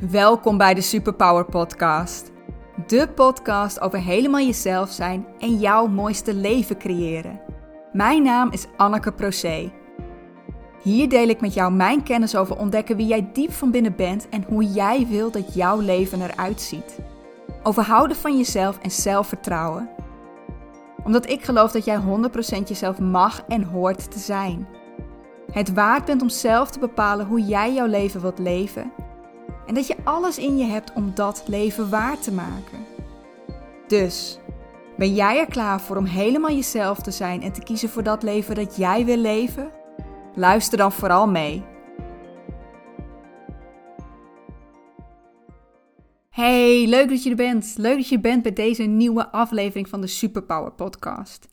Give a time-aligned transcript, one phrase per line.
[0.00, 2.32] Welkom bij de Superpower Podcast.
[2.86, 7.40] De podcast over helemaal jezelf zijn en jouw mooiste leven creëren.
[7.92, 9.72] Mijn naam is Anneke Procé.
[10.82, 14.28] Hier deel ik met jou mijn kennis over ontdekken wie jij diep van binnen bent
[14.28, 16.98] en hoe jij wil dat jouw leven eruit ziet.
[17.62, 19.88] Over houden van jezelf en zelfvertrouwen.
[21.04, 22.00] Omdat ik geloof dat jij 100%
[22.64, 24.68] jezelf mag en hoort te zijn.
[25.52, 28.92] Het waard bent om zelf te bepalen hoe jij jouw leven wilt leven
[29.66, 32.86] en dat je alles in je hebt om dat leven waar te maken.
[33.86, 34.38] Dus,
[34.96, 38.22] ben jij er klaar voor om helemaal jezelf te zijn en te kiezen voor dat
[38.22, 39.70] leven dat jij wil leven?
[40.34, 41.64] Luister dan vooral mee.
[46.30, 47.74] Hey, leuk dat je er bent.
[47.76, 51.48] Leuk dat je bent bij deze nieuwe aflevering van de Superpower Podcast.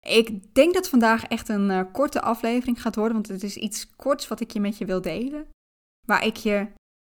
[0.00, 3.90] Ik denk dat vandaag echt een uh, korte aflevering gaat worden, want het is iets
[3.96, 5.48] korts wat ik je met je wil delen.
[6.06, 6.66] Waar ik je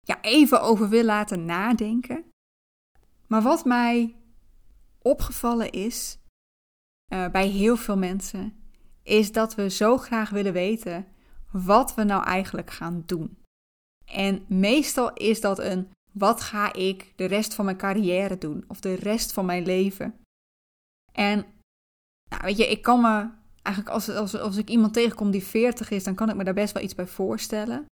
[0.03, 2.25] ja, even over wil laten nadenken.
[3.27, 4.15] Maar wat mij
[5.01, 6.17] opgevallen is
[7.13, 8.53] uh, bij heel veel mensen,
[9.03, 11.07] is dat we zo graag willen weten
[11.51, 13.37] wat we nou eigenlijk gaan doen.
[14.05, 18.79] En meestal is dat een wat ga ik de rest van mijn carrière doen of
[18.79, 20.15] de rest van mijn leven.
[21.11, 21.45] En
[22.29, 23.29] nou, weet je, ik kan me
[23.61, 26.53] eigenlijk als, als, als ik iemand tegenkom die 40 is, dan kan ik me daar
[26.53, 27.85] best wel iets bij voorstellen.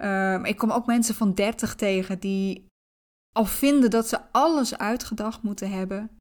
[0.00, 2.66] Um, ik kom ook mensen van 30 tegen die
[3.32, 6.16] al vinden dat ze alles uitgedacht moeten hebben.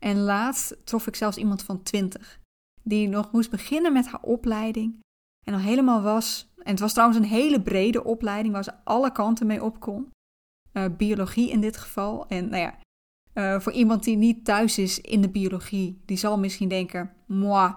[0.00, 2.40] En laatst trof ik zelfs iemand van 20
[2.82, 5.00] die nog moest beginnen met haar opleiding
[5.46, 6.52] en al helemaal was.
[6.56, 10.10] En het was trouwens een hele brede opleiding waar ze alle kanten mee op kon.
[10.72, 12.26] Uh, biologie in dit geval.
[12.26, 12.78] En nou ja,
[13.34, 17.74] uh, voor iemand die niet thuis is in de biologie, die zal misschien denken: moi,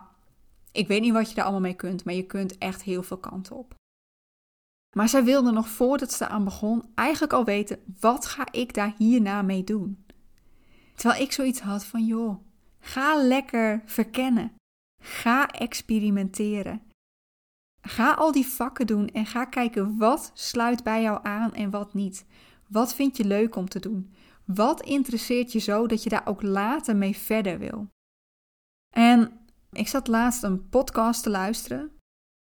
[0.72, 3.18] ik weet niet wat je daar allemaal mee kunt, maar je kunt echt heel veel
[3.18, 3.76] kanten op.
[4.96, 8.94] Maar zij wilde nog voordat ze aan begon eigenlijk al weten: wat ga ik daar
[8.98, 10.06] hierna mee doen?
[10.96, 12.46] Terwijl ik zoiets had van: joh,
[12.80, 14.52] ga lekker verkennen.
[15.04, 16.82] Ga experimenteren.
[17.82, 21.94] Ga al die vakken doen en ga kijken wat sluit bij jou aan en wat
[21.94, 22.26] niet.
[22.68, 24.14] Wat vind je leuk om te doen?
[24.46, 27.88] Wat interesseert je zo dat je daar ook later mee verder wil?
[28.96, 29.40] En
[29.72, 31.95] ik zat laatst een podcast te luisteren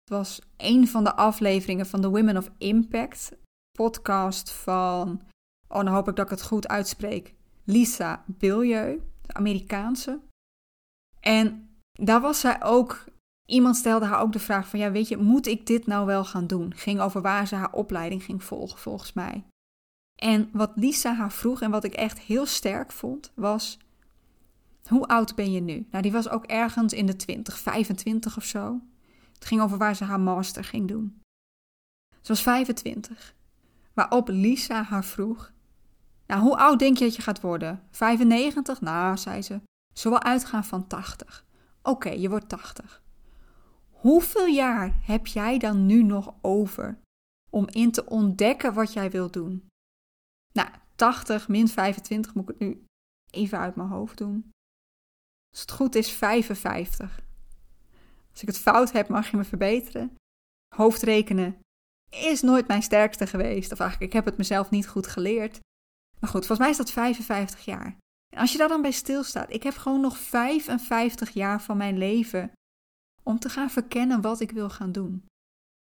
[0.10, 3.32] het was een van de afleveringen van de Women of Impact
[3.78, 5.22] podcast van,
[5.68, 7.34] oh dan hoop ik dat ik het goed uitspreek,
[7.64, 10.20] Lisa Bilieu, de Amerikaanse.
[11.20, 13.06] En daar was zij ook,
[13.50, 16.26] iemand stelde haar ook de vraag van, ja weet je, moet ik dit nou wel
[16.26, 16.74] gaan doen?
[16.76, 19.44] Ging over waar ze haar opleiding ging volgen volgens mij.
[20.22, 23.78] En wat Lisa haar vroeg en wat ik echt heel sterk vond, was,
[24.88, 25.88] hoe oud ben je nu?
[25.92, 28.80] Nou, die was ook ergens in de 20, 25 of zo.
[29.40, 31.22] Het ging over waar ze haar master ging doen.
[32.22, 33.36] Ze was 25.
[33.94, 35.52] Waarop Lisa haar vroeg:
[36.26, 37.88] Nou, hoe oud denk je dat je gaat worden?
[37.92, 38.82] 95?
[38.82, 39.62] Nou, zei ze.
[39.94, 41.46] Zullen we uitgaan van 80?
[41.82, 43.02] Oké, je wordt 80.
[43.90, 47.00] Hoeveel jaar heb jij dan nu nog over
[47.50, 49.68] om in te ontdekken wat jij wilt doen?
[50.54, 52.86] Nou, 80 min 25 moet ik het nu
[53.30, 54.52] even uit mijn hoofd doen.
[55.52, 57.20] Als het goed is, 55.
[58.40, 60.16] Als ik het fout heb, mag je me verbeteren.
[60.76, 61.60] Hoofdrekenen
[62.10, 63.72] is nooit mijn sterkste geweest.
[63.72, 65.60] Of eigenlijk, ik heb het mezelf niet goed geleerd.
[66.20, 67.98] Maar goed, volgens mij is dat 55 jaar.
[68.34, 71.98] En als je daar dan bij stilstaat, ik heb gewoon nog 55 jaar van mijn
[71.98, 72.52] leven
[73.24, 75.26] om te gaan verkennen wat ik wil gaan doen.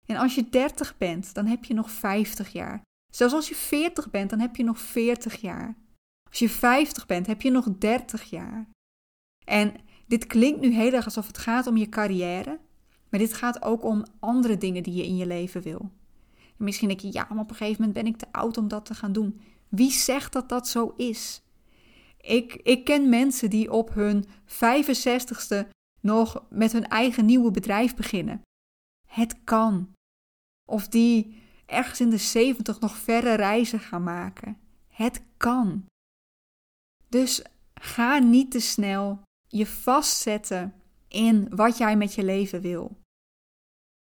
[0.06, 2.82] En als je 30 bent, dan heb je nog 50 jaar.
[3.12, 5.76] Zelfs als je 40 bent, dan heb je nog 40 jaar.
[6.28, 8.69] Als je 50 bent, heb je nog 30 jaar.
[9.44, 9.76] En
[10.06, 12.59] dit klinkt nu heel erg alsof het gaat om je carrière,
[13.09, 15.91] maar dit gaat ook om andere dingen die je in je leven wil.
[16.34, 18.69] En misschien denk je, ja, maar op een gegeven moment ben ik te oud om
[18.69, 19.41] dat te gaan doen.
[19.69, 21.43] Wie zegt dat dat zo is?
[22.20, 25.69] Ik, ik ken mensen die op hun 65ste
[26.00, 28.43] nog met hun eigen nieuwe bedrijf beginnen.
[29.09, 29.93] Het kan.
[30.70, 34.58] Of die ergens in de 70 nog verre reizen gaan maken.
[34.88, 35.84] Het kan.
[37.08, 37.43] Dus
[37.75, 39.23] ga niet te snel
[39.56, 40.75] je vastzetten
[41.09, 42.97] in wat jij met je leven wil.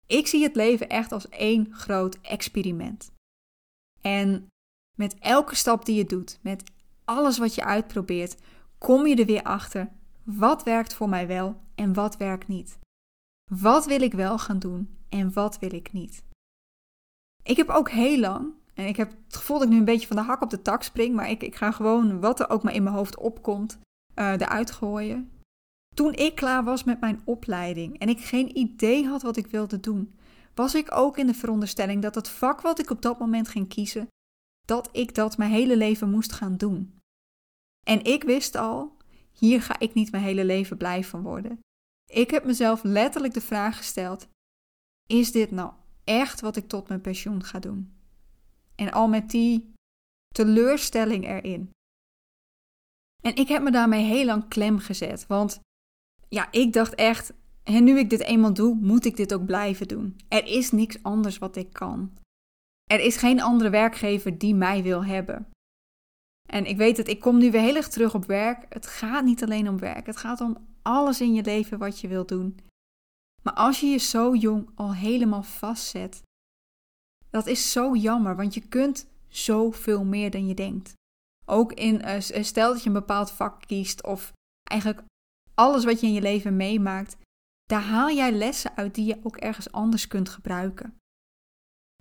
[0.06, 3.12] Ik zie het leven echt als één groot experiment.
[4.00, 4.46] En
[4.96, 6.70] met elke stap die je doet, met
[7.04, 8.36] alles wat je uitprobeert,
[8.78, 9.90] kom je er weer achter
[10.22, 12.78] wat werkt voor mij wel en wat werkt niet.
[13.50, 16.22] Wat wil ik wel gaan doen en wat wil ik niet?
[17.42, 20.06] Ik heb ook heel lang, en ik heb het gevoel dat ik nu een beetje
[20.06, 22.62] van de hak op de tak spring, maar ik, ik ga gewoon wat er ook
[22.62, 23.78] maar in mijn hoofd opkomt,
[24.14, 25.41] uh, eruit gooien.
[25.94, 29.80] Toen ik klaar was met mijn opleiding en ik geen idee had wat ik wilde
[29.80, 30.14] doen,
[30.54, 33.68] was ik ook in de veronderstelling dat het vak wat ik op dat moment ging
[33.68, 34.08] kiezen
[34.66, 36.98] dat ik dat mijn hele leven moest gaan doen.
[37.86, 38.96] En ik wist al,
[39.32, 41.60] hier ga ik niet mijn hele leven blij van worden.
[42.10, 44.28] Ik heb mezelf letterlijk de vraag gesteld:
[45.08, 45.72] is dit nou
[46.04, 47.96] echt wat ik tot mijn pensioen ga doen?
[48.74, 49.72] En al met die
[50.34, 51.70] teleurstelling erin.
[53.22, 55.60] En ik heb me daarmee heel lang klem gezet, want
[56.32, 57.32] ja, ik dacht echt,
[57.62, 60.16] en nu ik dit eenmaal doe, moet ik dit ook blijven doen.
[60.28, 62.12] Er is niks anders wat ik kan.
[62.90, 65.46] Er is geen andere werkgever die mij wil hebben.
[66.48, 68.66] En ik weet het, ik kom nu weer heel erg terug op werk.
[68.68, 72.08] Het gaat niet alleen om werk, het gaat om alles in je leven wat je
[72.08, 72.58] wilt doen.
[73.42, 76.22] Maar als je je zo jong al helemaal vastzet,
[77.30, 80.92] dat is zo jammer, want je kunt zoveel meer dan je denkt.
[81.44, 84.32] Ook in, uh, stel dat je een bepaald vak kiest of
[84.70, 85.02] eigenlijk
[85.54, 87.16] alles wat je in je leven meemaakt,
[87.64, 90.96] daar haal jij lessen uit die je ook ergens anders kunt gebruiken.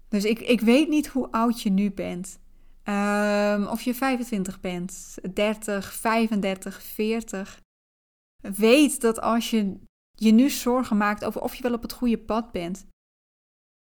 [0.08, 2.40] Dus ik, ik weet niet hoe oud je nu bent.
[2.84, 7.62] Um, of je 25 bent, 30, 35, 40.
[8.42, 9.80] Weet dat als je
[10.12, 12.86] je nu zorgen maakt over of je wel op het goede pad bent,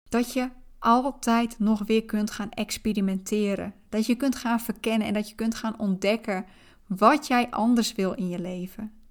[0.09, 3.75] dat je altijd nog weer kunt gaan experimenteren.
[3.89, 6.47] Dat je kunt gaan verkennen en dat je kunt gaan ontdekken
[6.87, 9.02] wat jij anders wil in je leven.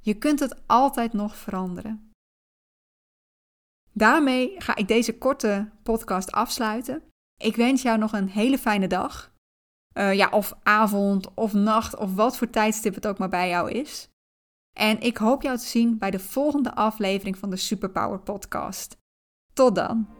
[0.00, 2.12] Je kunt het altijd nog veranderen.
[3.92, 7.02] Daarmee ga ik deze korte podcast afsluiten.
[7.36, 9.32] Ik wens jou nog een hele fijne dag.
[9.94, 13.70] Uh, ja, of avond of nacht of wat voor tijdstip het ook maar bij jou
[13.70, 14.08] is.
[14.76, 18.96] En ik hoop jou te zien bij de volgende aflevering van de Superpower Podcast.
[19.52, 20.19] Tot dan!